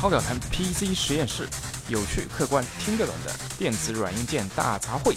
[0.00, 1.46] 超表谈 PC 实验室，
[1.88, 5.14] 有趣、客观、听得懂的电子软硬件大杂烩。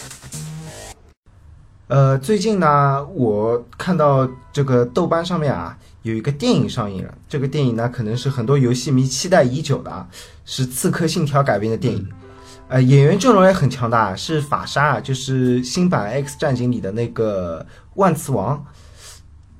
[1.86, 7.14] 呃，最近呢，我看到这个豆瓣上面啊，有一个电影上映了。
[7.26, 10.06] 这个电影呢，可能是很多游戏迷期待已久的啊，
[10.44, 12.06] 是《刺客信条》改编的电影。
[12.68, 18.62] 呃，演员阵容也很强大，是法沙，就是新版《X 战警》里的那个万磁王。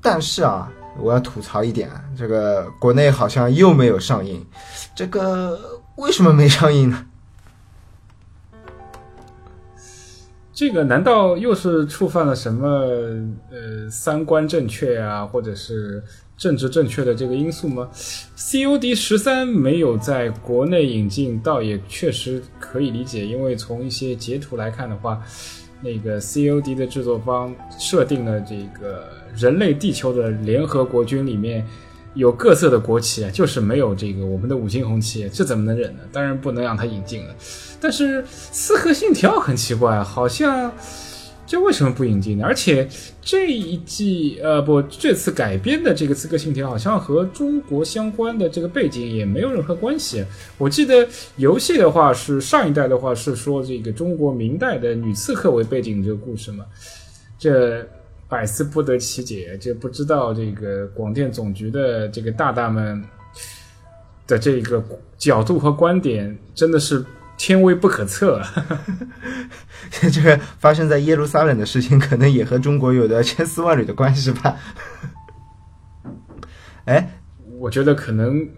[0.03, 4.45] 但是啊，我要吐槽一点啊，这个国内好像又没有上映，
[4.95, 7.07] 这个为什么没上映呢？
[10.53, 12.69] 这个难道又是触犯了什么
[13.51, 16.01] 呃三观正确啊，或者是
[16.37, 17.89] 政治正确的这个因素吗
[18.37, 25.21] ？COD 十三没有在国内引进，倒也确实可以理解，因为从一些截图来看的话，
[25.81, 31.67] 那个 COD 的制作方设定了这个人类地球的联合国军里面
[32.15, 36.01] 有各色的国旗，就是没有这个我们的五星红旗，这怎么能忍呢？
[36.13, 37.35] 当然不能让它引进了。
[37.81, 40.73] 但是《刺客信条》很奇怪，好像
[41.47, 42.45] 这为什么不引进呢？
[42.47, 42.89] 而且
[43.21, 50.25] 这一季呃不，这次改编的这个《刺客信条》好像和中国相关的这个背景也没有任何关系。
[50.57, 56.65] 我记得游戏的话是上一代的话是说这个中国明代的女刺客为背景这个故事嘛，
[57.39, 57.87] 这
[58.35, 63.01] 百思不得其解，就不知道这个广电总局的这个大大们
[64.27, 64.83] 的这个
[65.17, 67.05] 角度和观点真的是。
[67.37, 68.41] 天威不可测，
[69.91, 74.57] 这个发生在耶路撒冷的事情，可能也和中国有着千丝万缕的关系吧。
[76.85, 77.11] 哎，
[77.59, 78.49] 我觉得可能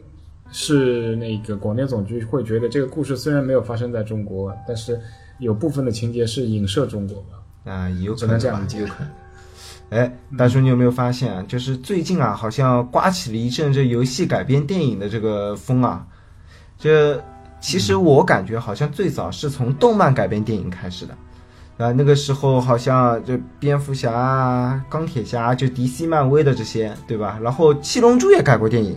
[0.52, 5.00] 是那个广电总局会觉得，这个故事虽然没有发生在中国，但是
[5.38, 7.72] 有部分的情节是影射中国吧？
[7.72, 8.86] 啊，有可能这样理解。
[9.90, 11.44] 哎，大叔，你有没有发现啊？
[11.48, 16.06] 就是最近啊，好像刮起了一阵这游戏改编电影的这个风啊，
[16.78, 17.22] 这。
[17.58, 21.16] 其实我感觉好像最早是从动漫改编电影开始的，
[21.78, 27.40] 啊，那个时候好像这蝙蝠侠啊、钢铁侠，就 DC、漫威的这些，对吧？
[27.42, 28.96] 然后七龙珠也改过电影，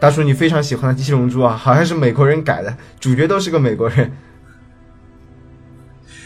[0.00, 4.10] 大叔你非常喜欢的七龙珠啊，好像是美国人改的，主角都是个美国人。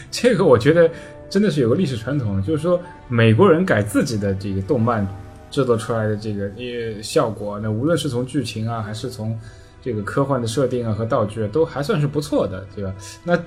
[0.09, 0.89] 这个我觉得
[1.29, 5.07] 真的是有个历史传统，就是说美国人改自己的这个动漫
[5.49, 9.37] 制作出来的这个呃效果，那无论是从剧情啊，还是从。
[9.85, 12.91] 这个科幻的设定啊和道具啊都还算是不错的，对吧？
[13.23, 13.39] 那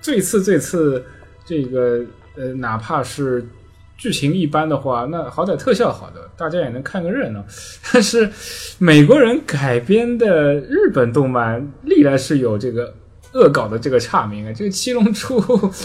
[0.00, 1.00] 最次最次
[1.44, 3.46] 这个呃，哪怕是
[3.96, 7.44] 剧情一般的话，那好歹特效好的，大家也能看个热闹。
[7.92, 8.28] 但是
[8.78, 12.92] 美国人改编的日本动漫历来是有这个
[13.34, 15.40] 恶搞的这个差名啊，这个七龙珠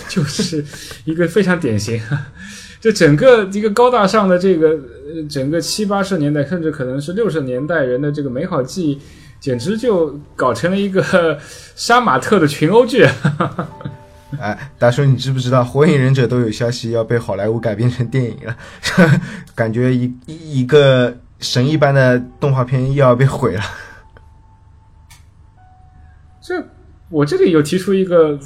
[0.08, 0.64] 就是
[1.06, 2.02] 一个非常典型。
[2.80, 9.00] 就整个一个高大上的这个呃，整个七八十年代，甚至可能是六十年代人的这个美好记忆。
[9.40, 11.40] 简直就搞成了一个
[11.74, 13.08] 杀马特的群殴剧。
[14.38, 18.56] 哎，大叔，你知不知道《火影忍者》都有消息要被好莱坞改编成电影了？
[19.56, 23.62] 感觉一一个神一般的动画片又要被毁了。
[27.10, 28.40] 我这里有提出一个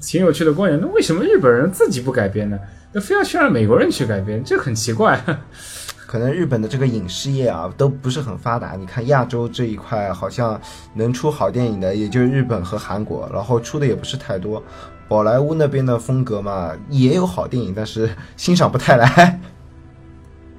[0.00, 2.58] 挺有趣的观点：那为什么日本人自己不改编呢？
[2.92, 5.18] 那非要去让美国人去改编，这很奇怪。
[6.06, 8.74] 可能日本的这个影视业啊都不是很发达。
[8.74, 10.60] 你看亚洲这一块，好像
[10.92, 14.62] 能出好电影的也就日本和韩国，然后出的也不是太多。
[15.08, 19.40] 宝莱坞那边的风格嘛，也有好电影，但是欣赏不太来。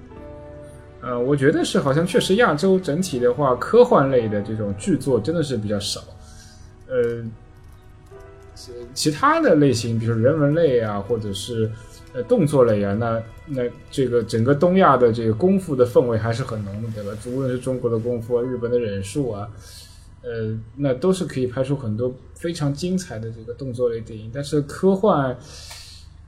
[1.04, 6.00] 呃，我觉得是好像确实亚洲整体的话，科幻类的这种剧作真的是比较少。
[6.88, 7.24] 呃，
[8.94, 11.72] 其他的类型，比如人文类啊，或者是。
[12.14, 17.18] 呃，动作类啊，那那这个整个东亚的这个功夫的氛围还是很浓的，对吧？
[17.28, 19.48] 无论是中国的功夫啊，日本的忍术啊，
[20.22, 24.30] 呃，那都是可以拍出很多非常精彩的这个动作类电影。
[24.34, 25.34] 但是科幻，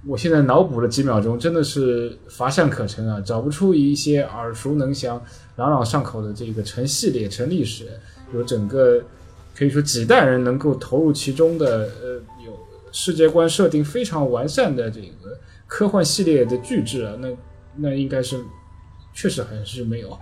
[0.08, 5.22] 我现在脑补了几秒钟，真的是乏善可陈啊，找不出一些耳熟能详、
[5.58, 7.88] 朗朗上口的这个成系列、成历史，
[8.34, 9.04] 有整个
[9.56, 12.16] 可以说几代人能够投入其中的，呃，
[12.46, 12.58] 有
[12.92, 15.08] 世界观设定非常完善的这个。
[15.66, 17.28] 科幻系列的巨制啊，那
[17.76, 18.40] 那应该是
[19.12, 20.20] 确实还是没有。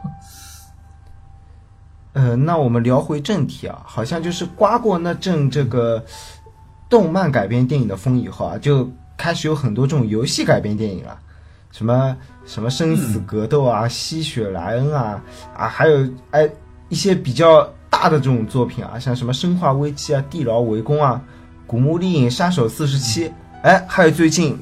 [2.14, 6.02] 呃，那我们聊回正题啊，好像就是刮过那阵这个
[6.90, 11.20] 动漫改编电影的风以后啊，就开始有很多这种游戏改编电影了，
[11.72, 15.22] 什么什么生死格斗啊、吸血莱恩啊
[15.54, 16.50] 啊，还有哎
[16.88, 21.22] 一些比较大的这种作品啊，像什么生化危机啊、地牢围攻啊、
[21.68, 24.58] 古墓丽影、杀手四十七，哎，还有最近。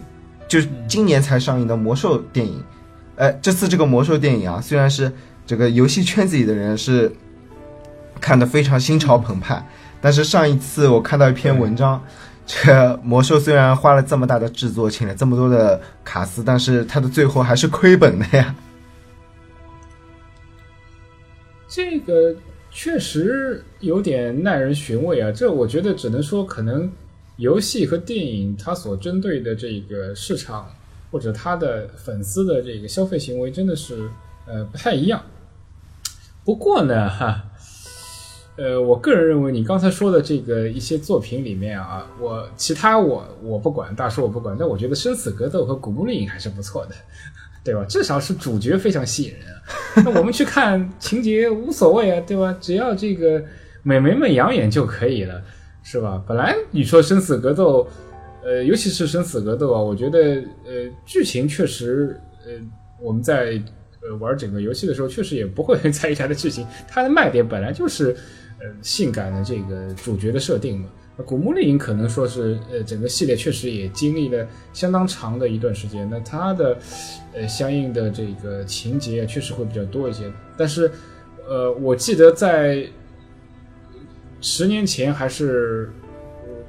[0.49, 2.63] 就今年才上映的魔兽电影，
[3.17, 5.13] 哎，这次这个魔兽电影啊，虽然是
[5.45, 7.15] 这个游戏圈子里的人是
[8.19, 9.63] 看的非常心潮澎湃，
[10.01, 12.03] 但是上一次我看到一篇文章，
[12.47, 18.55] 这魔兽虽然花了这么大的制作，请了这么多的卡司，但是它的最后还是亏本的呀。
[21.67, 22.35] 这个
[22.71, 25.31] 确实有点耐人寻味啊！
[25.31, 26.92] 这我觉得只能说，可能
[27.38, 30.71] 游戏和电影它所针对的这个市场，
[31.12, 34.10] 或者它的粉丝的这个消费行为，真的是
[34.45, 35.21] 呃不太一样。
[36.45, 37.44] 不过呢，哈，
[38.56, 46.95] 呃，我个人认为你刚才说的这个一些作品里面啊，我其他我我不管，大叔我不管，但我觉得《生死格斗》和《古墓丽影》还是不错的。
[47.63, 47.83] 对吧？
[47.85, 49.61] 至少是主角非常吸引人啊。
[50.03, 52.56] 那我们去看情节无所谓啊，对吧？
[52.59, 53.44] 只要这个
[53.83, 55.41] 美眉们养眼就可以了，
[55.83, 56.23] 是吧？
[56.27, 57.88] 本来你说生死格斗，
[58.44, 60.19] 呃，尤其是生死格斗啊，我觉得
[60.65, 62.51] 呃，剧情确实呃，
[63.00, 63.62] 我们在
[64.01, 66.65] 呃玩整个游戏的时候，确实也不会很 在意它的剧情。
[66.88, 68.15] 它的卖点本来就是
[68.59, 70.88] 呃性感的这个主角的设定嘛。
[71.25, 76.77] 古墓丽影可能说是，呃，整个系列确实也经历了相当长的一段时间，那它的，
[77.33, 80.31] 呃，相应的这个情节确实会比较多一些。
[80.56, 80.89] 但是，
[81.45, 82.88] 呃，我记得在
[84.39, 85.92] 十年前还是，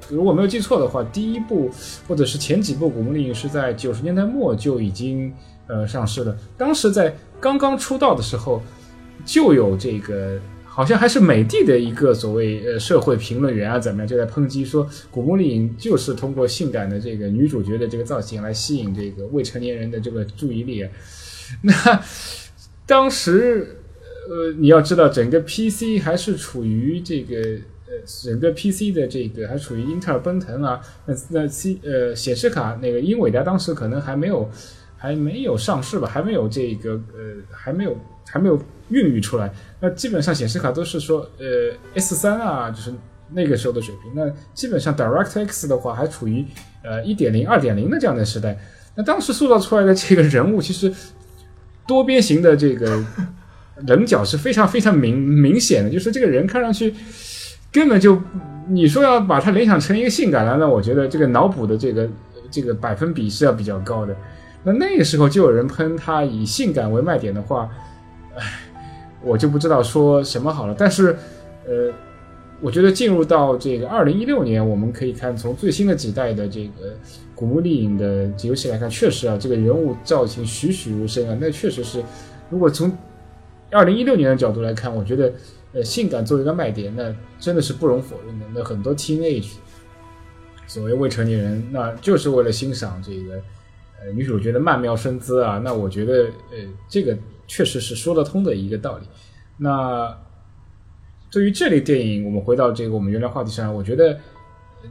[0.09, 1.71] 如果没有记错的话，第一部
[2.09, 5.33] 或者是前几部古墓丽影是在九十年代末就已经
[5.69, 6.37] 呃上市了。
[6.59, 8.61] 当时在刚刚出道的时候，
[9.25, 10.41] 就有这个。
[10.81, 20.89] 好像还是美的的一个所谓呃社会评论员啊，怎么样就在抨击说，古墓丽影就是通过性感的这个女主角的这个造型来吸引这个未成年人的这个注意力。
[21.61, 22.03] 那
[22.87, 23.77] 当时
[24.31, 27.37] 呃，你要知道，整个 PC 还是处于这个
[27.87, 27.93] 呃，
[28.25, 34.51] 整个 PC 的这个还处于英特尔奔腾啊，那那 C 呃显示卡那个英伟达当时可能还没有
[34.97, 37.95] 还没有上市吧，还没有这个呃还没有
[38.25, 38.59] 还没有。
[38.91, 42.93] 孕育出来，那基本上显示卡都是说，呃，S 三啊，就是
[43.33, 44.13] 那个时候的水平。
[44.15, 46.45] 那基本上 DirectX 的话，还处于
[46.83, 48.59] 呃一点零、二点零的这样的时代。
[48.95, 50.93] 那当时塑造出来的这个人物，其实
[51.87, 53.03] 多边形的这个
[53.87, 56.95] 棱角是非常非常明明显的，就是这个人看上去
[57.73, 58.21] 根本就，
[58.69, 62.09] 你说要把它联想成一个性感的，那我觉得这个脑补的这个
[62.51, 64.15] 这个百分比是要比较高的。
[64.63, 67.71] 那那个时候就有人喷他以性感为卖点的话，
[69.23, 71.15] 我就不知道说什么好了，但是，
[71.67, 71.93] 呃，
[72.61, 76.95] 我觉得进入到这个二零一六年，我们可以看从最新的几代的这个
[77.35, 82.03] 古墓丽影的游戏来看，确实啊，这个人物造型栩栩如生啊，那确实是，
[82.49, 82.91] 如果从
[83.71, 85.33] 二零一六年的角度来看，我觉得，
[85.75, 88.47] 呃，性感作为一个卖点，那真的是不容否认的。
[88.55, 89.53] 那很多 teenage
[90.67, 93.35] 所谓未成年人，那就是为了欣赏这个
[94.01, 96.59] 呃女主角的曼妙身姿啊，那我觉得，呃，
[96.89, 97.15] 这个。
[97.51, 99.09] 确实是说得通的一个道理。
[99.57, 100.17] 那
[101.33, 104.21] 对于这类电影，我们回到这个我们原来话题上，我觉得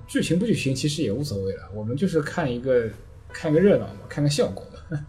[0.06, 2.90] 剧情不剧情其实也无所谓了，我们就是看一个
[3.30, 5.00] 看个热闹嘛，看个效果嘛。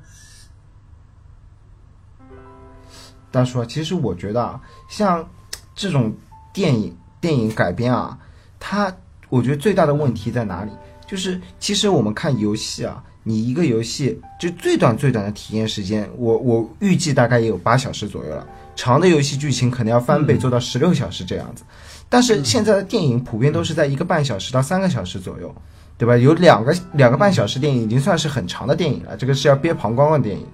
[3.33, 5.29] 大叔，其实我觉得啊，像
[5.75, 6.15] 这种
[6.55, 8.17] 电影电影改编啊，
[8.61, 8.97] 它
[9.29, 10.71] 我觉得最大的问题在哪里？
[11.05, 13.05] 就是其实我们看游戏啊。
[13.23, 18.47] 你一个游戏就最短最短的体验时间，我我预计大概也有八小时左右了。
[18.75, 21.63] 长的游戏剧情可能要翻倍做到十六小时这样子。
[22.09, 25.55] 但是现在的电影普遍都是在一个半小时到三个小时左右，
[25.99, 26.17] 对吧？
[26.17, 30.47] 有两个两个半小时电影已经算是很长的电影了，这个是要憋膀胱的电影。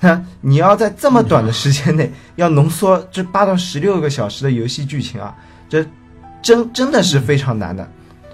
[0.00, 5.36] 那你要在这么短的时间内要浓缩这八到十六个小时的游戏剧情啊，
[5.68, 5.86] 这
[6.42, 7.86] 真真的是非常难的。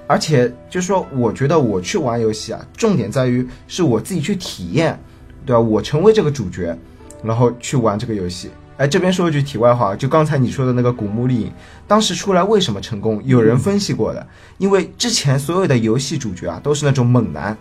[0.07, 4.99] 而且就是说，我觉得我去玩游戏啊，重点在于是我自己去体验，
[5.47, 5.61] 对吧？
[5.61, 6.77] 我成为这个主角，
[7.23, 8.51] 然后去玩这个游戏。
[8.79, 11.49] 哎，这边说一句题外话，就刚才你说的那个《古墓丽影》，
[11.87, 13.23] 当时出来为什么成功？
[13.25, 14.27] 有人分析过的，
[14.59, 17.57] 因为之前所有的游戏主角啊，都是那种猛男、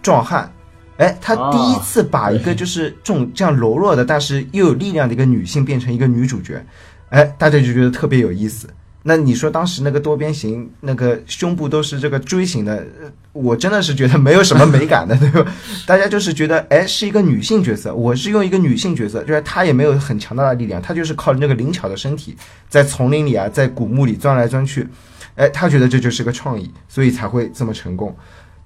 [0.00, 0.52] 壮汉，
[0.98, 6.64] 哎，他第一次把一个就是这种这样柔弱的，但是又有力量的一个女性变成一个女主角，
[7.08, 8.68] 哎，大家就觉得特别有意思。
[9.02, 12.86] 那你说当时那个多边形，那个胸部都是这个锥形的，
[13.32, 15.50] 我真的是觉得没有什么美感的，对吧？
[15.86, 22.36] 大家就是觉得，哎，是一个女性角色，我是用一个女性角色，就是她也没有很强大的力量，她就是靠那个灵巧的身体，
[22.68, 24.86] 在丛林里啊，在古墓里钻来钻去，
[25.34, 28.14] 哎，她觉得这就是个创意，所以才会这么成功。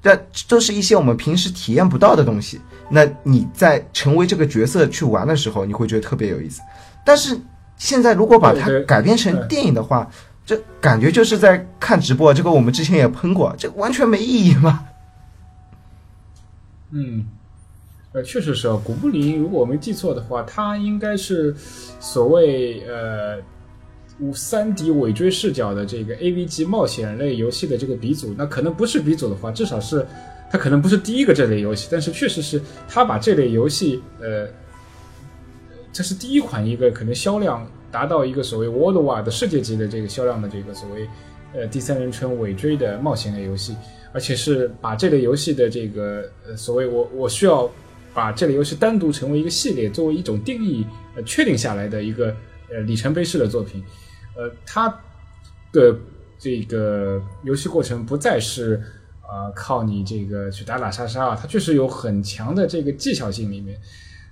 [0.02, 2.60] 这都是一些我们平时体验不到的东西。
[2.90, 6.60] 那你在成为这个角色去玩的时候，你会觉得特别有意思，
[7.06, 7.38] 但是。
[7.76, 10.10] 现在如果把它改编成电影的话，
[10.46, 12.32] 这感觉就是在看直播。
[12.32, 14.86] 这个我们之前也喷过，这完全没意义嘛。
[16.92, 17.26] 嗯，
[18.12, 18.80] 呃，确实是啊。
[18.84, 21.54] 古布林，如果我没记错的话，他应该是
[21.98, 23.38] 所谓呃
[24.20, 30.06] 五三 D 尾追视角的这个 AVG 冒险类游戏的这个鼻祖，那可能不是鼻祖的话，至少是
[30.50, 34.46] 它可能不是第一个这类游戏，但是确实是他把这类游戏，呃，
[35.94, 41.08] 这是第一款一个可能销量达到一个所谓 worldwide 的世界级的这个销量的这个所谓
[41.54, 43.76] 呃第三人称尾追的冒险类游戏，
[44.12, 47.70] 而且是把这类游戏的这个呃所谓我我需要
[48.12, 50.84] 把这类游戏单独成为一个系列，作为一种定义
[51.14, 52.34] 呃确定下来的一个
[52.70, 53.80] 呃里程碑式的作品。
[54.36, 54.88] 呃，它
[55.72, 55.96] 的
[56.40, 58.82] 这个游戏过程不再是
[59.22, 63.80] 啊、靠你这个去打打杀杀啊，它确实有很强的这个技巧性里面。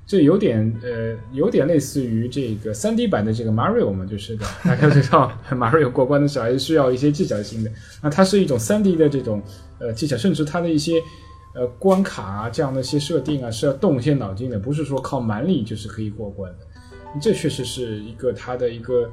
[0.04, 7.70] 这有点呃，有点类似于这个三 D 版的这个 Mario 嘛，就是的，大家知道 Mario 过关的时候还是需要一些技巧性的。
[8.02, 9.42] 那它是一种三 D 的这种
[9.78, 11.00] 呃技巧，甚至它的一些
[11.54, 16.58] 呃关卡啊这样的一些设定啊是要动一些脑筋的，不是说靠蛮力就是可以过关的。
[17.20, 19.08] 这确实是一个它的一个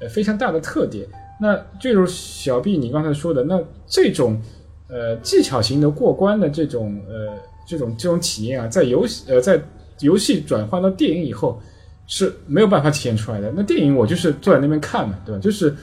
[0.00, 1.06] 呃非常大的特点。
[1.40, 4.40] 那就如小 B 你刚才说的，那这种
[4.88, 9.60] 呃技巧型的过关的这种呃这种这种体验啊，在游戏呃在
[10.00, 11.60] 游戏转换到电影以后
[12.06, 13.52] 是没有办法体现出来的。
[13.56, 15.40] 那电影我就是坐在那边看嘛，对吧？
[15.40, 15.74] 就是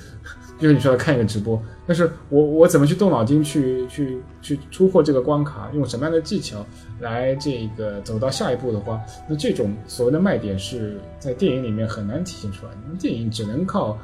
[0.60, 6.66] 就是你说的看一个直播，但是我我怎么去动脑筋去去去突破这个关卡，用什么样的技巧
[7.02, 12.78] 来这个走到下一步的话，那这种所谓的卖点是在电影里面很难体现出来的。
[12.90, 13.98] 那电影只能靠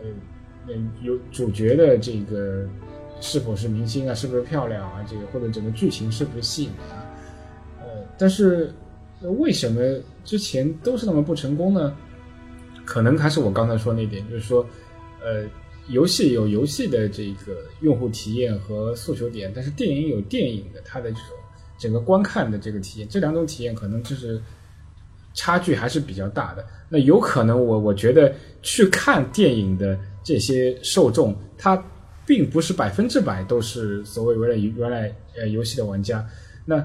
[0.00, 0.08] 呃
[0.68, 2.64] 嗯有主角的这个
[3.20, 7.04] 是否是明星啊，是不是漂亮啊，这个或者整个剧情是不是吸引人啊，
[7.80, 8.72] 呃，但是。
[9.22, 9.80] 那为什么
[10.24, 11.94] 之前都是那么不成功呢？
[12.86, 14.66] 可能还是我刚才说那点，就是说，
[15.22, 15.44] 呃，
[15.88, 21.36] 游戏有游戏的这个用户体验和诉求点，但是电影有电影的它的这种
[21.78, 24.42] 整个观看的这个体验，这两种体验可能就是
[25.34, 26.64] 差距还是比较大的。
[26.88, 31.80] 那有可能我我觉得去看电影的这些受众，他
[32.26, 36.26] 并不是百分之百都是所谓原来原来呃游戏的玩家，
[36.64, 36.82] 那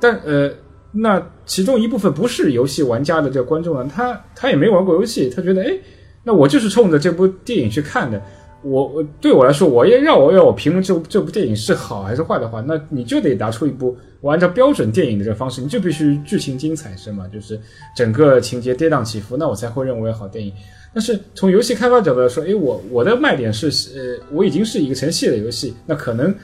[0.00, 0.50] 但呃。
[0.92, 5.78] 那其中一部分不是游戏玩家的这个观众呢，他他也没玩过游戏，他觉得哎，
[6.24, 8.20] 那我就是冲着这部电影去看的。
[8.62, 17.24] 我我对我来说，我也让我要我评论这部这部电影是好还是坏的话，那你就得拿出一部我按照标准电影的这个方式，你就必须剧情精彩是吗？
[17.32, 17.58] 就是
[17.94, 20.52] 整个情节跌宕起伏，那我才会认为好电影。
[20.92, 26.34] 但是从游戏开发角度来说，哎，我我的卖点是呃，我已经是一个成系的游戏，那可能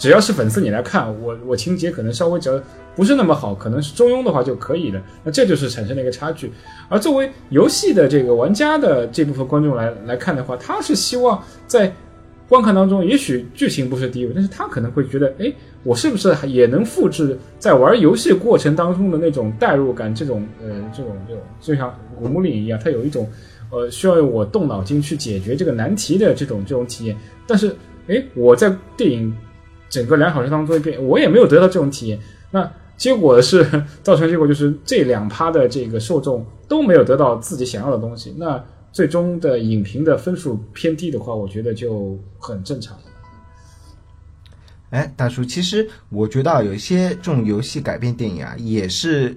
[0.00, 2.60] 只要是粉丝你来看，我我情节可能稍微只要。
[2.96, 5.00] 不是那么好，可能是中庸的话就可以了。
[5.22, 6.50] 那这就是产生了一个差距。
[6.88, 11.90] 而作为游戏的这个玩家的这部分观众来来看的话，他是希望在
[12.48, 15.50] 观看当中，也许剧情不是第一位，但是他可能会觉得，哎，
[15.84, 20.12] 我是不是也能复制在玩游戏过程当中的那种代入感？
[20.12, 23.26] 这种呃，这种这种，就像古墓丽影一样，它有一种
[23.70, 27.16] 呃需要我动脑筋去解决这个难题的这种这种体验。
[27.46, 27.74] 但是，
[28.08, 29.32] 哎，我在电影
[29.90, 32.18] 整个两小时当中一遍，我也没有得到这种体验。
[32.52, 33.66] 那结果是
[34.02, 42.96] 造成结果就是这两趴的这个受众都没有得到自己想要的东西，那最终的影评的分数偏低的话，我觉得就很正常。
[44.90, 49.36] 哎，大叔，其实我觉得，有一些这种游戏改编电影啊，也是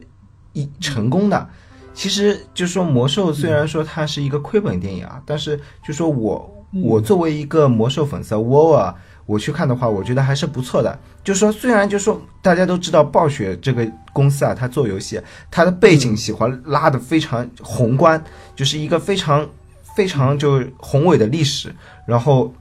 [0.53, 1.49] 一成功的。
[1.93, 8.95] 其实就说魔兽，虽然说它是一个亏本电影啊，但是就说我我作为一个魔兽粉丝，我啊。
[9.25, 10.97] 我去看的话，我觉得还是不错的。
[11.23, 18.21] 就说虽然就说大家都知道暴雪这个公司啊，它做游戏，它的背景喜欢拉的非常宏观，
[18.55, 19.47] 就是一个非常
[19.95, 21.73] 非常就宏伟的历史。
[22.05, 22.53] 然后，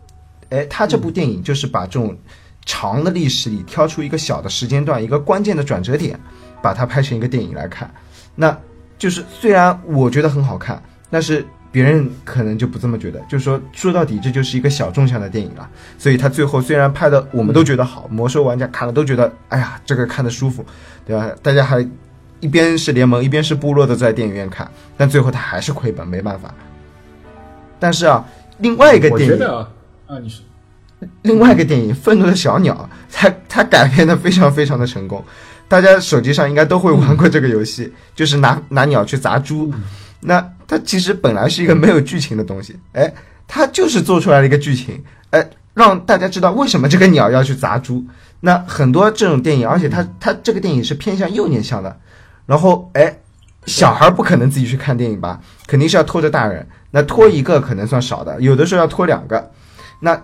[0.51, 2.17] 哎，它这部电影就是把这种
[2.65, 6.19] 长的历史里挑出一个小的时间段，一个关键的转折点，
[6.63, 7.93] 把它拍成一个电影来看。
[8.35, 8.57] 那
[8.97, 11.45] 就是虽然我觉得很好看，但是。
[11.73, 20.65] 别人可能就不这么觉得，就是说说到底这就是一个小众向的电影了，所以他最后虽然拍的我们都觉得好，魔兽玩家看了都觉得哎呀这个看的舒服，
[21.07, 21.31] 对吧？
[21.43, 21.85] 大家还
[22.41, 26.53] 一边是联盟一边是部落的在电影院看，但最后他还是亏本，没办法。
[27.81, 28.25] 但是啊，
[28.59, 30.45] 另外一个电影啊，你说
[31.23, 35.25] 另外一个电影《愤怒的小鸟》，它它改编的非常非常的成功，
[35.67, 39.73] 大家手机上应该都会玩过这个游戏，就是拿拿鸟去砸猪。
[40.21, 40.41] 那
[40.73, 43.13] 它其实本来是一个没有剧情的东西，哎，
[43.47, 48.03] 它就是做出来了一个剧情，哎，让大家知道为什么这个鸟要去砸猪。
[48.41, 51.95] 那很多这种电影，而且它它这个电影是偏向幼年向的，
[52.47, 53.19] 然后哎，
[53.67, 56.67] 小孩不可能自己去看电影吧，肯定是要拖着大人。
[56.91, 59.51] 那拖一个可能算少的，有的时候要拖两个。
[60.01, 60.19] 那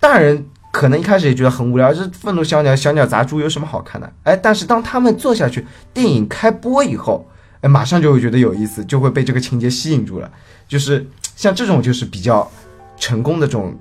[0.00, 4.12] 大人可能一开始也觉得很无聊，这愤怒小鸟小鸟砸猪有什么好看的？
[4.24, 5.64] 哎，但是当他们坐下去，
[5.94, 7.24] 电影开播以后。
[7.62, 10.30] 哎，马上就会觉得有意思，就会被这个情节吸引住了。
[10.68, 12.50] 就是像这种就是比较
[12.96, 13.76] 成功的这种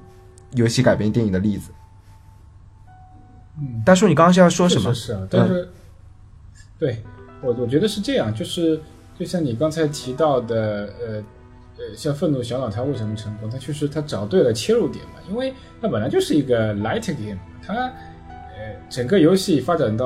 [0.54, 1.72] 游戏改编电影的例子。
[3.60, 4.94] 嗯，大叔，你刚刚是要说什么？
[5.30, 5.70] 但是，
[6.80, 7.04] 对
[7.42, 8.80] 我我觉得是这样，就是
[9.20, 11.16] 就像你刚才提到的，呃
[11.78, 13.50] 呃，像愤怒小脑它为什么成功？
[13.50, 20.06] 它确实它找对了切入点嘛，因为它本来就是一个 light game，它呃整个游戏发展到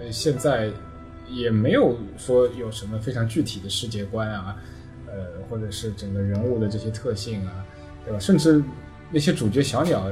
[0.00, 0.70] 呃现在
[1.30, 4.56] 也没有说有什么非常具体的世界观啊，
[5.06, 7.64] 呃，或者是整个人物的这些特性啊，
[8.04, 8.18] 对吧？
[8.18, 8.62] 甚至
[9.10, 10.10] 那些主角小鸟。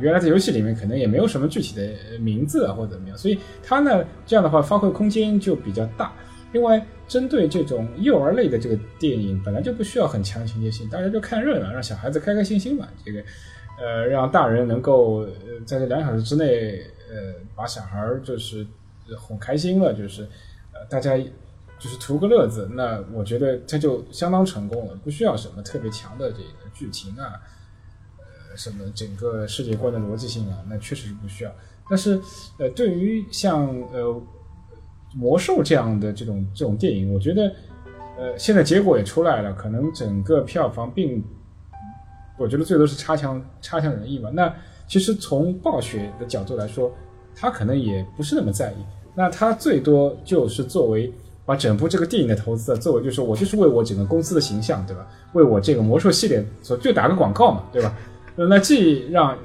[0.00, 6.12] 原来在游戏里面可能也没有什么具体的名字啊或者怎么样，所以它呢这样的话发挥空间就比较大。
[6.52, 12.86] 另外，针对这种幼儿类的这个电影，本来就不需要很强情节性，大家就看热闹，让小孩子开开心心嘛。
[13.02, 13.22] 这个，
[13.80, 15.26] 呃，让大人能够
[15.64, 18.66] 在这两小时之内，呃，把小孩就是
[19.16, 20.22] 哄开心了，就是
[20.72, 21.16] 呃大家
[21.78, 27.32] 就是图个乐子，那我觉得它就相当成功了，不需要什么特别强的这个剧情啊。
[28.18, 31.52] 呃什么整个世界观的逻辑性啊，那确实是不需要。
[31.88, 32.20] 但是，
[32.58, 34.20] 呃，对于像呃
[35.14, 37.54] 魔兽这样的这种这种电影，我觉得，
[38.18, 41.22] 呃，现在结果也出来了，可能整个票房并，
[42.36, 44.28] 我觉得最多是差强差强人意吧。
[44.30, 44.52] 那
[44.88, 46.92] 其实从暴雪的角度来说，
[47.36, 48.76] 他可能也不是那么在意。
[49.18, 51.12] 那他最多就是作为
[51.44, 55.04] 把整部这个电影的投资，作为就是我就是为我整个公司的形象，对吧？
[55.32, 57.92] 为我这个魔兽系列所就打个广告嘛，对吧？
[58.36, 59.36] 那既让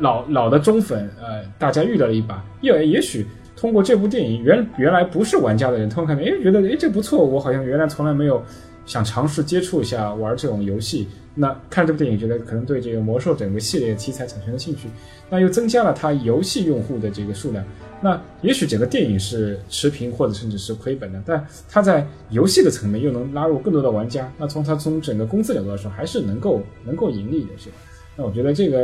[0.00, 8.42] 老老的忠粉呃大家遇到了一把，也也许通过这部电影，原原来不是玩家的人，通过看，哎，觉得哎这不错，我好像原来从来没有
[8.84, 11.06] 想尝试接触一下玩这种游戏。
[11.36, 14.88] 那看这部电影，觉得可能对这个魔兽整个系列题材产生了兴趣，
[15.30, 17.64] 那又增加了它游戏用户的这个数量。
[18.04, 24.30] 那也许整个电影是持平或者甚至是亏本的，但它在游戏的层面又能拉入更多的玩家。
[24.36, 27.76] 那从它从整个公司角度来说，还是能够能够盈利的，是吧？
[28.14, 28.80] 那我觉得这个，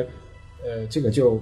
[0.64, 1.38] 呃，这个就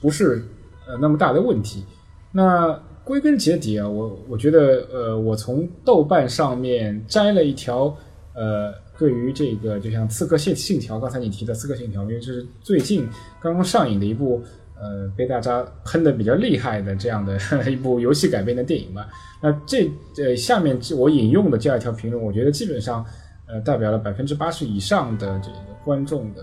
[0.00, 0.42] 不是
[0.88, 1.84] 呃那么大的问题。
[2.32, 7.96] 那归根结底啊，我我觉得，呃，我从豆瓣上面摘了一条，
[8.34, 13.08] 呃，对于这个就像《刺客信信条》，刚才你提的《刺客信条》，因为这是最近
[13.40, 14.42] 刚刚上映的一部，
[14.82, 17.38] 呃，被大家喷的比较厉害的这样的
[17.70, 19.06] 一部游戏改编的电影吧。
[19.40, 23.06] 那这呃下面我引用的这样一条评论，我觉得基本上
[23.46, 26.42] 呃代表了百分之八十以上的这个观众的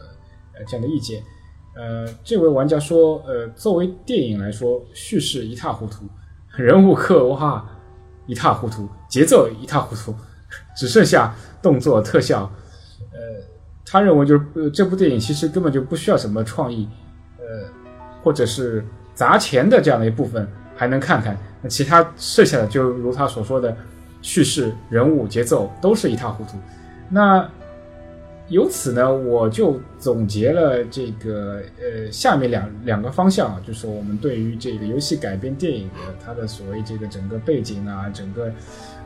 [0.53, 0.65] 呃。
[0.67, 1.23] 这样的意见，
[1.73, 6.03] 呃，这位玩家说，呃，作为电影来说，叙事一塌糊涂，
[6.57, 7.65] 人物刻画
[8.27, 10.13] 一塌糊涂，节奏一塌糊涂，
[10.75, 12.41] 只剩下动作特效。
[13.13, 13.17] 呃，
[13.85, 16.89] 他认为就是呃，这部电影其实根本就不需要什么创意，
[17.37, 17.45] 呃，
[18.21, 23.75] 或者是砸钱的这样的一部分还能看看，那其他剩下的就如他所说的，
[24.21, 26.57] 叙事、人物、节奏都是一塌糊涂。
[27.09, 27.49] 那。
[28.51, 38.51] 由此呢，我就总结了这个呃下面两两个方向啊，就是我们对于这个游戏改编电影的它的所谓这个整个背景啊，整个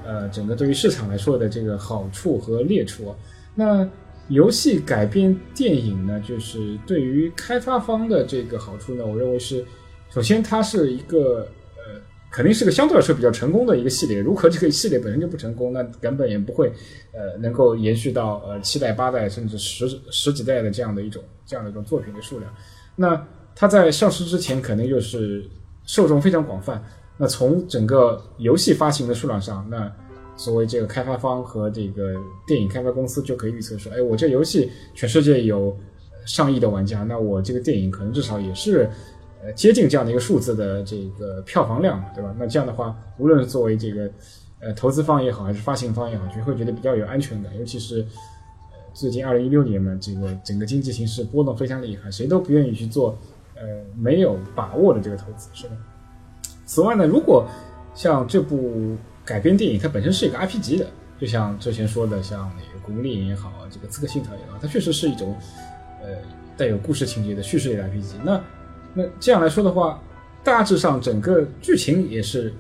[0.05, 3.15] 呃整个对于市场来说的这个好处和劣处啊。
[3.53, 3.85] 那
[4.29, 9.65] 游戏改编电影呢，就是对于开发方的这个好处呢，我认为是
[10.09, 12.01] 首先它是一个呃。
[12.35, 14.19] 肯定是个相对来说比较成功的一个系列。
[14.19, 16.73] 如果这个系列本身就不成功，那根本也不会，
[17.11, 22.51] 呃，能够延续到呃七代、八代甚至十十几代的这样的一种这样的一种作品的数量。
[22.95, 23.23] 那
[23.55, 25.47] 它在上市之前肯定就是
[25.85, 26.83] 受众非常广泛。
[27.17, 29.95] 那从整个游戏发行的数量上，那
[30.35, 32.13] 所谓这个开发方和这个
[32.47, 35.75] 电影开发公司就可以预测说，哎，我这游戏全世界有
[36.25, 38.89] 上亿的玩家，那我这个电影可能至少也是。
[39.45, 42.33] 呃，接近这样的一个数字的这个票房量，对吧？
[42.39, 44.09] 那这样的话，无论是作为这个
[44.61, 47.51] 呃投资方也好，还是发行方也好，就会觉得比较有安全感。
[47.59, 48.05] 尤其是
[48.93, 53.17] 最近二零一六年嘛，这个整个经济形势波动非常厉害，谁都不愿意去做
[53.55, 53.63] 呃
[53.97, 55.75] 没有把握的这个投资，是吧？
[56.65, 57.45] 此外呢，如果
[57.93, 60.85] 像这部改编电影，它本身是一个 IP 级的，
[61.19, 65.35] 就像之前说的，像那个《古墓丽影》也好，这个《刺客信条》也好，它确实是一种
[66.01, 66.09] 呃
[66.57, 68.15] 带有故事情节的叙事类 IP 级。
[68.23, 68.43] 那
[68.93, 70.01] 那这样来说的话，
[70.43, 72.53] 大致上整个剧情也是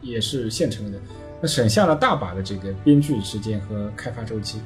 [0.00, 0.98] 也是现成的，
[1.40, 4.58] 那省下了大把的这个编剧时间和开发周期，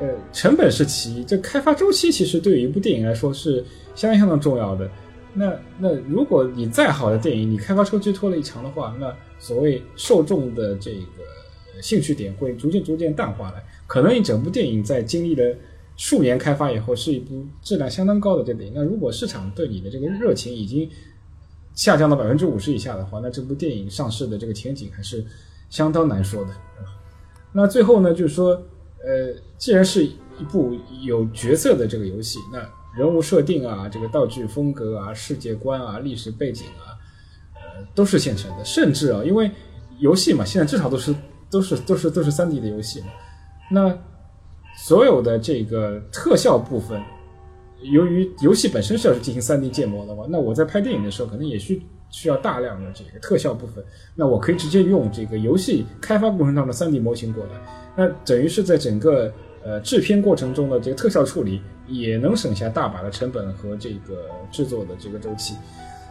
[0.00, 4.88] 呃，成本是其一，这开发周期其实对于一部电影来说是相当相当重要的。
[5.34, 15.56] 那那如果你再好的电影，你开发周期拖了一长的话，那所谓受众的这个兴趣点会逐渐逐渐淡化了，可能一整部电影在经历了。
[15.94, 18.72] 数年开发以后是一部质量相当高的电影。
[18.74, 20.88] 那如果市场对你的这个热情已经
[21.74, 25.24] 下降到百分之五十以下的话，那这部电影上市的这个前景还是
[25.68, 26.50] 相当难说的。
[27.52, 28.50] 那最后呢，就是说，
[29.04, 32.66] 呃，既然是一部有角色的这个游戏，那
[32.96, 36.98] 人物设定啊，这个道具风格啊，世界观啊，历史背景啊，
[37.54, 38.64] 呃，都是现成的。
[38.64, 39.50] 甚至啊，因为
[39.98, 41.14] 游戏嘛，现在至少都是
[41.50, 43.06] 都是都是都是三 D 的游戏嘛，
[43.70, 43.98] 那
[44.76, 47.00] 所有的这个特效部分，
[47.82, 53.84] 由于游戏本身是要进行三 D 建模的话，那我在拍电影的时候，可能也需需要大量的这个特效部分。
[54.14, 57.50] 那我可以直接用这个游戏开发过程当中的三 D 模型过来，
[57.96, 59.32] 那等于是在整个
[59.64, 61.60] 呃制片过程中的这个特效处理，
[61.92, 65.54] 也能省下大把的成本和这个制作的这个周期。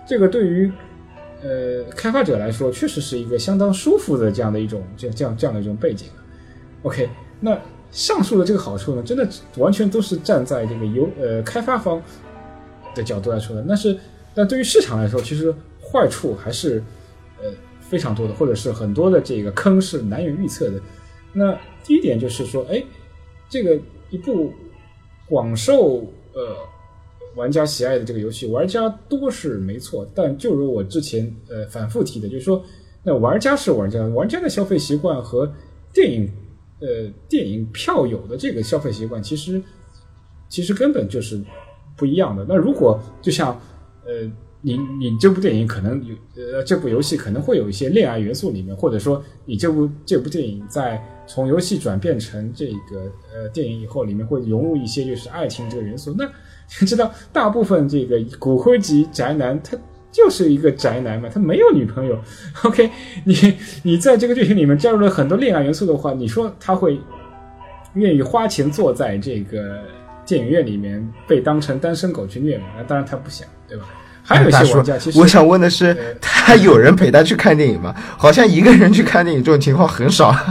[0.07, 0.71] 这个对于
[1.41, 6.07] 呃开发者来说，确实是一个相当舒服的这样的一种这这样这样的一种背景。
[6.83, 7.59] OK，那
[7.91, 12.01] 上述的这个好处呢，真的完全都是站在这个游呃开发方
[12.95, 13.65] 的角度来说的。
[13.67, 13.97] 但是，
[14.33, 16.83] 但对于市场来说，其实坏处还是
[17.41, 20.79] 呃非常多的，或者是很多的这个坑是难以预测的。
[21.33, 22.83] 那第一点就是说，哎，
[23.49, 23.77] 这个
[24.09, 24.53] 一部
[25.31, 25.99] 广受
[26.33, 26.57] 呃
[27.37, 32.61] 玩家喜爱的这个游戏，玩家多是没错，但就如我之前呃反复提的，就是说，
[33.01, 35.49] 那玩家是玩家，玩家的消费习惯和
[35.93, 36.29] 电影
[36.81, 39.63] 呃电影票友的这个消费习惯，其实
[40.49, 41.41] 其实根本就是
[41.95, 42.45] 不一样的。
[42.45, 43.57] 那如果就像
[44.05, 44.29] 呃
[44.61, 56.13] 你你这部电影可能有呃这部游戏可能会有一些恋爱元素里面，或者说你这部这部电影在从游戏转变成这个呃电影以后，里面会融入一些就是爱情这个元素。
[56.17, 56.29] 那
[56.79, 59.77] 你知道，大部分这个骨灰级宅男他
[60.11, 62.19] 就是一个宅男嘛，他没有女朋友。
[62.63, 62.89] OK，
[63.25, 63.35] 你
[63.83, 66.99] 你在这个剧情里面加入了很多恋爱元素的话，你说他会
[67.95, 69.79] 愿意花钱坐在这个
[70.25, 72.65] 电影院里面被当成单身狗去虐吗？
[72.77, 73.85] 那当然他不想，对吧？
[74.23, 77.93] 还有一些玩家其实，我想问的是， 他有人陪他去看电影吗？
[78.17, 80.35] 好像一个人去看电影这种情况很少。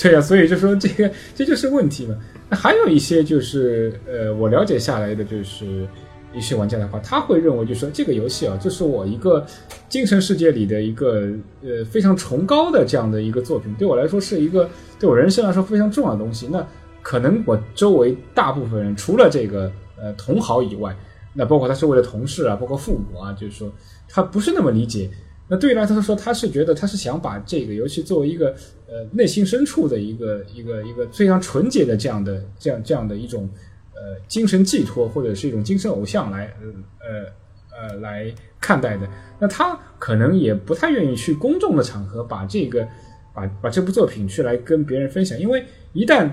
[0.00, 2.14] 对呀、所以就说这个这就是问题嘛。
[2.48, 5.86] 那还有一些就是呃，我了解下来的就是
[6.32, 9.44] 一些玩家的话，他会认为就是说这个游戏啊，就是我一个
[9.88, 11.28] 精神世界里的一个
[11.62, 16.48] 呃非常崇高的这样的一个作品，对我来说是一个对我人生来说非常重要的东西。
[16.50, 16.64] 那
[17.02, 20.94] 可能我周围大部分人除了这个呃同好以外，
[21.36, 23.70] 那包括他周围的同事啊，包括父母啊，就是说
[24.08, 25.10] 他不是那么理解。
[25.48, 28.48] 那对于来说，他是觉得他是想把这个游戏作为一个
[28.88, 33.48] 呃内心深处的一个一个一个非常纯洁的这样的这样这样的一种
[33.94, 36.52] 呃精神寄托，或者是一种精神偶像来
[36.98, 39.08] 呃呃来看待的。
[39.38, 42.84] 那他可能也不太愿意去公众的场合把这个
[43.32, 46.28] 把把这部作品去来跟别人分享，因为一旦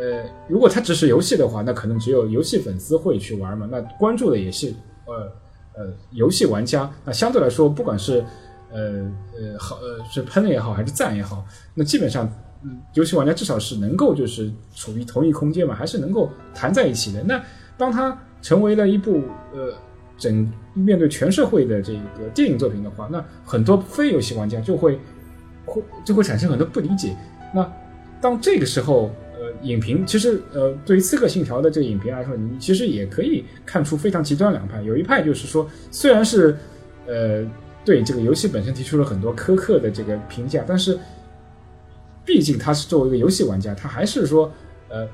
[0.00, 4.72] 呃如果它只是游戏的话，那可能只有游戏粉丝会去玩嘛，那关注的也是
[5.04, 5.32] 呃
[5.74, 6.90] 呃游戏玩家。
[7.04, 8.24] 那相对来说，不管是
[8.72, 8.80] 呃
[9.38, 12.26] 呃好呃是喷也好还是赞也好，那基本上
[12.62, 17.22] 嗯游戏玩家至少是能够就是处于同一空间嘛，还是能够谈在一起的。
[17.22, 17.42] 那
[17.76, 19.74] 当它成为了一部呃
[20.16, 24.98] 整面对全社会的这个电影作品的话，那很多非游戏玩家就会
[25.66, 27.16] 会就会产生很多不理解。
[27.54, 27.70] 那
[28.20, 29.10] 当这个时候，
[29.62, 34.82] 影评其实呃，对于《刺客信条》的这个影评来说，你其实也可以看出非常极端两派。
[34.82, 36.56] 有一派就是说，虽然是
[37.06, 37.44] 呃
[37.84, 40.98] 对这个游戏本身提出了很多苛刻的这个评价，但是
[42.24, 44.52] 毕竟他是作为一个游戏玩家，他还是说
[44.88, 45.08] 呃。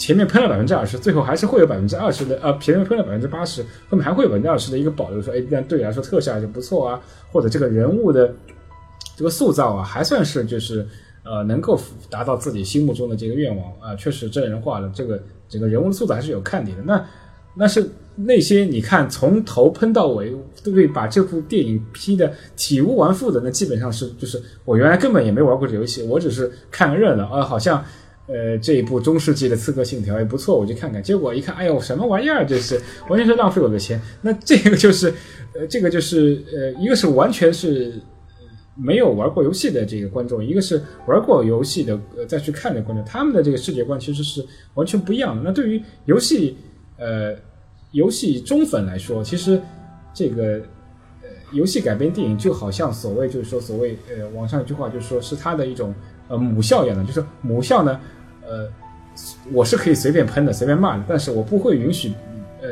[0.00, 7.00] 前面喷了百分之二十，最后还是会有百分之二十的，呃，前面 喷了百分之八十，后面还会有百分之二十的一个保留，说，哎，那对你来说特效还是不错啊，
[7.32, 8.32] 或者这个人物的
[9.16, 10.86] 这个塑造啊，还算是就是
[11.28, 16.82] 呃能够达到自己心目中的这个愿望啊，确实真人化的，这个整个人物的塑造还是有看点的。
[16.84, 17.06] 那
[17.54, 27.84] 那是那些你看从头喷到尾，都会把这部电影批的体无完肤的，那基本上是就是我原来根本也没玩过这游戏，我只是看个热闹啊，好像。
[28.30, 31.02] 呃，这一部中世纪的《刺客信条》也不错，我去看看。
[31.02, 32.44] 结果一看，哎呦，什么玩意儿？
[32.44, 33.98] 这是完全是浪费我的钱。
[34.20, 35.10] 那这个就是，
[35.54, 37.94] 呃，这个就是，呃，一个是完全是
[38.80, 45.42] 没有玩过游戏的这个观众，一个是玩过游戏的呃再去看的观众，他们的这个世界观其实是完全不一样的。
[45.44, 46.56] 那对于游戏，
[46.96, 47.34] 呃，
[47.90, 49.60] 游戏忠粉来说，其实
[50.14, 50.60] 这个。
[51.20, 55.92] 呃，游戏改编电影就好像所谓就是说所谓呃，网上一句话就是说是他的一种
[56.28, 58.00] 呃母校一样的，就是母校呢，
[58.46, 58.68] 呃，
[59.52, 62.12] 我是可以随便喷的，随便骂的，但是我不会允许，
[62.60, 62.68] 呃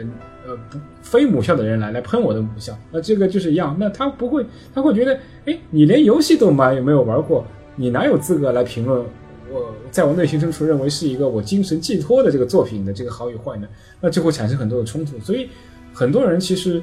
[0.46, 2.77] 呃不非母校的人来来喷我的母校。
[2.90, 4.44] 那这个就是一样，那他不会，
[4.75, 7.44] 他会觉得，哎，你连游戏都没没有玩过，
[7.77, 9.05] 你哪有资格来评论
[9.51, 13.68] 我在我内心深处认为是一个我精神寄托的这个作品的这个好与坏呢？
[14.01, 15.18] 那就会产生很多的冲突。
[15.20, 15.49] 所以
[15.92, 16.83] 很多人其实。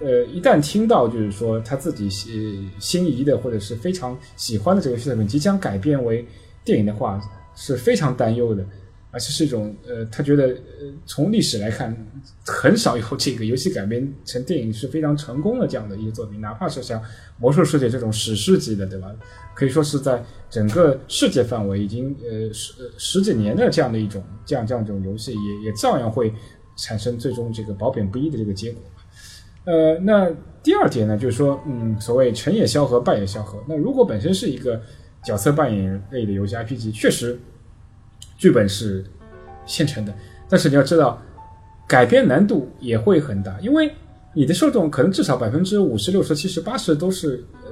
[0.00, 6.26] 呃，一旦听到就是说他自己心心仪的或者是非常喜欢的这个作品即将改编为
[6.64, 7.18] 电影的话，
[7.54, 8.66] 是非常担忧的。
[9.14, 11.96] 而且是一种呃，他觉得呃，从历史来看，
[12.44, 17.00] 很少有这个游戏改编成电影是非常成功的这样的一些作品，哪怕是像
[17.38, 19.08] 《魔兽世界》这种史诗级的，对吧？
[19.54, 26.34] 可以说是在整个世界范围已经呃十十几年的这样的一种这样这样一种游戏，也也照样会
[26.76, 28.82] 产生最终这个褒贬不一的这个结果。
[29.66, 30.28] 呃，那
[30.60, 33.62] 第二点呢，就是说，嗯，所谓成也萧何，败也萧何。
[33.68, 34.82] 那如果本身是一个
[35.22, 37.38] 角色扮演类的游戏 RPG，确实
[38.44, 39.02] 剧本是
[39.64, 40.12] 现成的，
[40.50, 41.18] 但是你要知道，
[41.88, 43.90] 改编难度也会很大，因为
[44.34, 47.70] 你的受众可能至少百分之五十、六十、七十、八十都是呃，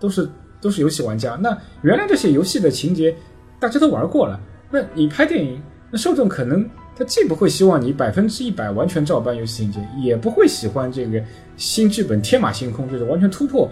[0.00, 0.26] 都是
[0.62, 1.38] 都是游戏玩家。
[1.42, 3.14] 那原来这些游戏的情节
[3.60, 6.66] 大家都玩过了，那你拍电影，那受众可能。
[6.94, 11.22] 他既不会希望你百分之一百完全照搬游戏情节，也不会喜欢这个
[11.56, 13.66] 新剧本天马行空就是完全突破、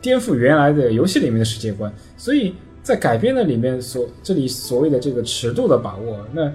[0.00, 1.92] 颠覆原来的游戏里面的世界观。
[2.16, 6.52] 所以在改编的里面所这里所谓的这个尺度的把握，那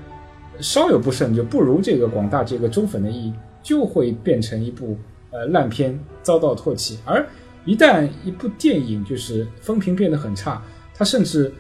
[0.59, 4.97] 稍有不慎就不如这个广大这个忠粉的意义，就会变成一部
[5.31, 6.99] 呃烂片，遭到唾弃。
[7.05, 7.25] 而
[7.65, 11.51] 一旦一部电影就是风评变得很差，它甚至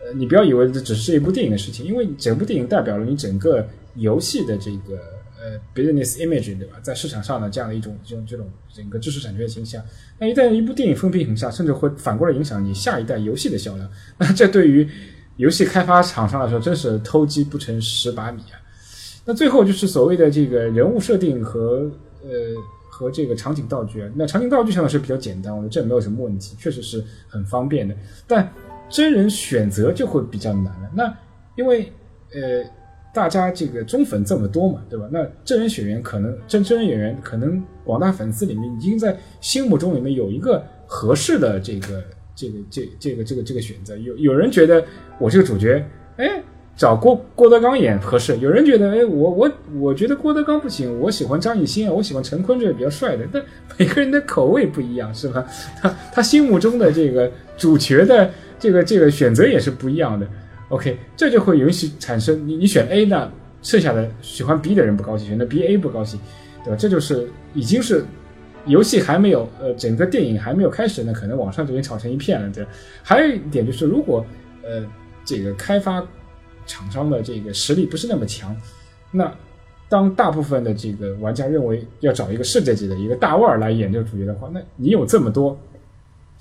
[0.00, 3.66] 呃你不要以为这只是一部电影的事情，因为整部电影代表了你整个。
[3.96, 4.98] 游戏的这个
[5.42, 9.82] 呃 business image 对吧，在市场上的这样的一种这种这种整个知识产权的形象，
[10.20, 14.88] 那一旦一部电影风评很差，甚至会反过来影响你下一代游戏的销量，那这对于
[15.38, 18.54] 游戏开发厂商来说，真是偷鸡不成蚀把米啊！
[19.24, 21.90] 那最后就是所谓的这个人物设定和
[22.22, 22.30] 呃
[22.88, 27.92] 和这个场景道具啊，那场景道具相对是比较简单，我觉得这没有什么问题，确实是很方便的。
[28.28, 28.48] 但
[28.88, 31.12] 真人选择就会比较难了，那
[31.56, 31.92] 因为
[32.32, 32.64] 呃。
[33.14, 35.06] 大家这个忠粉这么多嘛，对吧？
[35.12, 42.02] 那真人演员可能真真人演员可能广大粉丝里面已经在心目中里面有一个合适的这个
[42.34, 43.96] 这个这这个这个这个选择。
[43.98, 44.82] 有有人觉得
[45.18, 45.84] 我这个主角，
[46.16, 46.42] 哎，
[46.74, 53.26] 找郭郭德纲演合适；有人觉得，哎，我我我觉得郭德纲不行，我喜欢张艺兴啊，我喜欢陈坤这个比较帅的。
[53.30, 53.42] 但
[53.76, 55.46] 每个人的口味不一样，是吧？
[55.82, 60.26] 他他心目中的这个主角的这个这个选择也是不一样的。
[60.72, 63.30] OK，这就会允许产生你你选 A 呢，
[63.60, 66.18] 剩下的喜欢 B 的人不高兴，选择 B A 不高兴，
[66.64, 66.76] 对吧？
[66.76, 68.02] 这就是已经是
[68.64, 72.48] 游戏还没有呃整个电影还没有开始呢，可能网上就已经吵成一片了。
[72.48, 72.66] 对，
[73.02, 74.24] 还有一点就是，如果
[74.64, 74.82] 呃
[75.26, 76.02] 这个开发
[76.64, 78.56] 厂商的这个实力不是那么强，
[79.10, 79.30] 那
[79.90, 85.54] 当大部分的这个玩家认为要找一个世界级的一个大腕儿来演这个主角的话，那你有这么多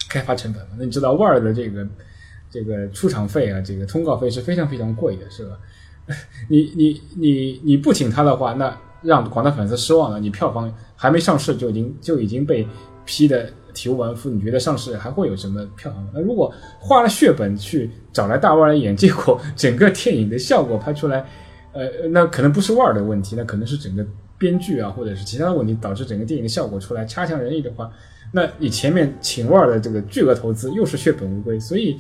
[0.08, 0.70] 开发成本吗？
[0.80, 1.86] 那你知道腕儿的这个。
[2.52, 5.58] 这个出场费啊，这个通告费是非常非常贵的，是吧？
[6.50, 10.20] 你你你你不请他的话，那让广大粉丝失望了。
[10.20, 12.68] 你票房还没上市就已经就已经被
[13.06, 16.06] 批的体无完肤，你觉得上市还会有什么票房？
[16.14, 21.26] 那如果花了血本去找来大腕来演，结果整个电影的效果拍出来，
[21.72, 24.06] 呃，那可能不是腕儿的问题，那可能是整个
[24.38, 27.90] 编剧啊，或者是其他的问题导致整个电影的效果出来差强人意的话，
[28.34, 31.96] 那你前面请腕儿的这个巨额投资又是血本无归，所以。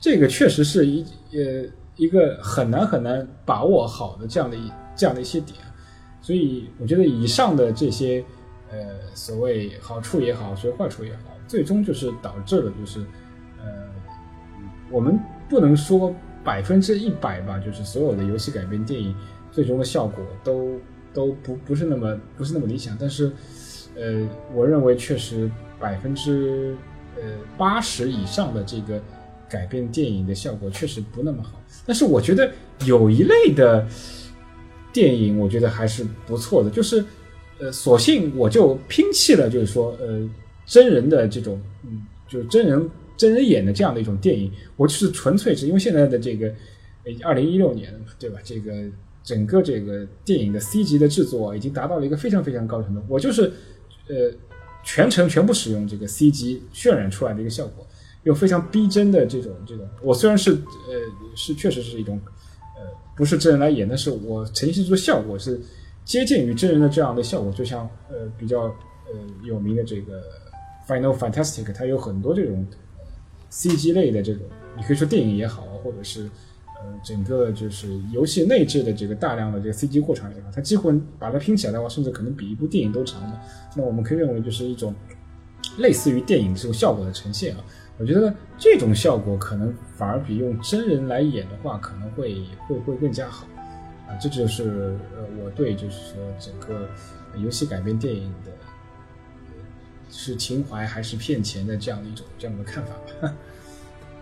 [0.00, 5.58] 这个确实是一呃一个很难很难把握好的这样的一这样的一些点，
[6.20, 8.24] 所以我觉得以上的这些
[8.70, 8.78] 呃
[9.14, 13.00] 所谓好处也好，所谓坏处也好，最终就是导致了就是
[13.58, 13.66] 呃
[14.88, 19.12] 我们不能说百分之一百吧，就是所有的游戏改编电影
[19.50, 20.78] 最终的效果都
[21.12, 23.32] 都不不是那么不是那么理想，但是
[23.96, 26.76] 呃我认为确实百分之
[27.16, 27.22] 呃
[27.56, 29.02] 八十以上的这个。
[29.48, 32.50] 改编电影的效果确实不那么好，但是我觉得
[32.84, 33.86] 有一类的
[34.92, 37.04] 电影，我觉得还是不错的，就是
[37.58, 40.28] 呃，索性我就拼弃了，就是说呃，
[40.66, 46.52] 真人的这种，嗯，就是真人真人演的这样的一种电影，我就是纯粹是因为现在的这个
[47.22, 48.38] 二零一六年，对吧？
[48.44, 48.72] 这个
[49.24, 53.52] 整个这个电影的 C 级的制作已经达到了一个非常非常高的程度，我就是
[54.08, 54.30] 呃，
[54.84, 57.86] 全程全部使用这个 C 级渲染出来的一个效果。
[58.28, 60.92] 有非常逼真的这种这种，我虽然是呃
[61.34, 62.20] 是确实是一种
[62.76, 62.82] 呃
[63.16, 65.58] 不是真人来演，但是我呈现出效果是
[66.04, 70.22] 接近于真人的这样的效果，就像呃比较呃有名的这个
[70.86, 72.66] Final Fantastic，它有很多这种
[73.50, 74.42] CG 类的这种，
[74.76, 76.24] 你可以说电影也好，或者是
[76.76, 83.40] 呃整个就是游戏内置的这个大量的这个 CG 过场也好，它几乎把它拼起来的话，甚至可能比一部电影都长的。
[83.74, 84.94] 那我们可以认为就是一种
[85.78, 87.64] 类似于电影这种效果的呈现啊。
[87.98, 93.44] 我觉得这种效果可能反而比用真人来演的话，可能会会会更加好，
[94.06, 96.88] 啊，这就是呃我对就是说整个
[97.36, 98.52] 游戏改编电影的，
[100.10, 103.34] 是情怀还是骗钱的这样的一种这样的看法吧。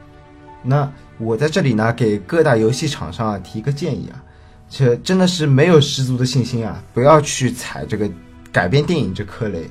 [0.64, 4.24] 那我在这里呢，给各大游戏厂商啊提个建议啊，
[4.68, 6.82] 这真的是没有十足的信心啊！
[6.92, 8.10] 不要去踩这个
[8.50, 9.68] 改编电影这颗雷。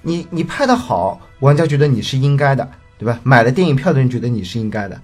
[0.00, 3.20] 你你拍的好，玩家觉得你是应该的，对吧？
[3.22, 5.00] 买了电影票的人觉得你是应该的。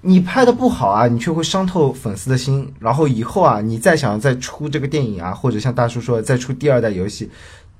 [0.00, 2.72] 你拍的不好啊，你却会伤透粉丝的心。
[2.78, 7.30] 然后以后啊，你再想再出这个电影啊，或者像大叔说的再出第二代游戏，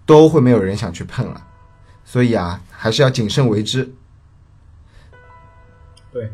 [0.06, 1.44] 都会没有人想去碰了。
[2.04, 3.88] 所以啊，还是要谨慎为之。
[6.12, 6.28] 对，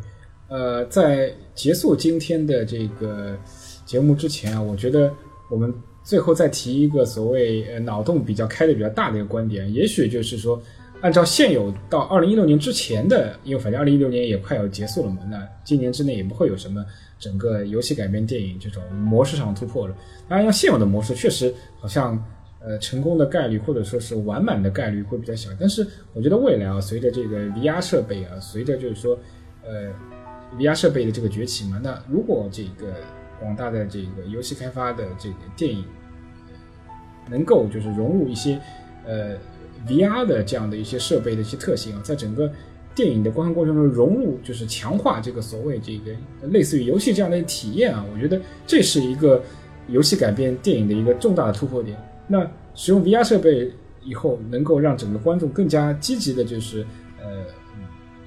[0.47, 3.37] 呃，在结束今天的这个
[3.85, 5.13] 节目之前啊，我觉得
[5.49, 10.61] 我们最后再提一个所谓呃脑洞比较开的比较大的一个观点，也许就是说。
[11.01, 16.83] 按照现有到二零一六年之前的，因为反正二零一六年也快要结束了嘛，那今年之内也不会有什么
[17.19, 19.95] 整个游戏改编电影这种模式上突破了。
[20.27, 22.19] 当然，用现有的模式确实好像
[22.59, 25.49] 呃成功的概率或者说是完满的概率会比较小。
[25.59, 29.15] 但是我觉得未来啊，随着这个 VR 设备啊，随着就是说
[29.63, 29.91] 呃
[30.57, 32.95] VR 设备的这个崛起嘛，那如果这个
[33.39, 35.85] 广大的这个游戏开发的这个电影
[37.29, 38.59] 能够就是融入一些
[39.05, 39.37] 呃。
[39.87, 42.51] VR 的这样的一些设备的一些特性啊，在整个
[42.95, 46.11] 电影的观看过程中融入，就是强化这个所谓这个
[46.47, 49.43] 类似于游戏这样的体验啊，我觉得这是一个
[49.87, 51.97] 游戏改编电影的一个重大的突破点。
[52.27, 53.71] 那使用 VR 设备
[54.03, 56.85] 以后，能够让整个观众更加积极的，就是
[57.21, 57.43] 呃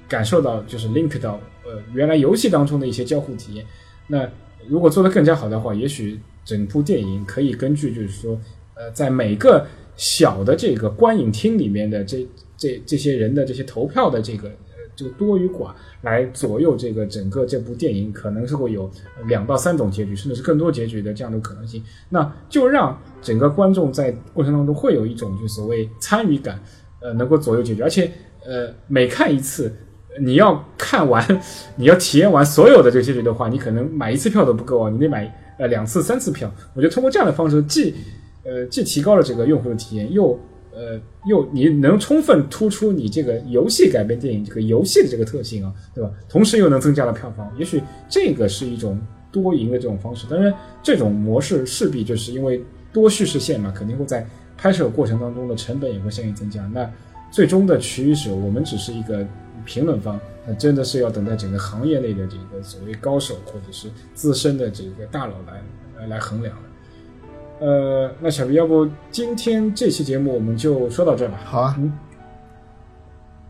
[0.07, 3.65] 感受到，就是 link 到呃原来游戏当中的一些交互体验。
[4.07, 4.29] 那
[4.67, 8.39] 如果做得更加好的话，也许整部电影可以根据就是说
[8.75, 9.65] 呃在每个。
[9.99, 15.71] 小的这个观影厅里面的这这这些人的这些投票的这个呃这个多与寡
[16.03, 18.89] 来左右这个整个这部电影可能是会有
[19.27, 21.83] 两到三种结局，甚至是更多结局的这样的可能性。
[22.07, 26.57] 那就让整个观众在过程当中会有一种就所谓参与感，
[27.01, 27.81] 呃，能够左右结局。
[27.81, 28.09] 而且
[28.45, 29.69] 呃，每看一次，
[30.21, 31.21] 你要看完，
[31.75, 36.49] 你要体验完所有的这个结局的话，你可能买一次票都不够啊，你得买呃两次、三次票。
[36.73, 37.93] 我觉得通过这样的方式，既
[38.49, 40.39] 呃，既提高了这个用户的体验，又
[40.73, 46.09] 呃又你能充分突出你这个游戏改编电影这个游戏的这个特性啊，对吧？
[46.27, 48.99] 同时又能增加了票房，也许这个是一种
[49.31, 50.25] 多赢的这种方式。
[50.27, 56.65] 当然，这种模式势必就是因为多叙事线嘛，肯定会在拍摄过程当中的成本也会相应增加。
[56.73, 56.89] 那
[57.29, 59.23] 最终的取舍，我们只是一个
[59.65, 65.61] 评论方，那真的是要等待整个行业内的这个所谓高手或者是资深的这个大佬来
[65.99, 66.55] 来来衡量。
[67.59, 71.39] 呃，那小 B，要不今天这期节目我们就说到这吧？
[71.45, 71.93] 好啊，嗯，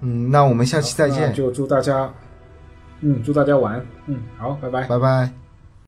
[0.01, 1.31] 嗯，那我们下期再见。
[1.33, 2.11] 就祝大家，
[3.01, 3.85] 嗯，祝大家晚安。
[4.07, 5.38] 嗯，好，拜拜，拜拜。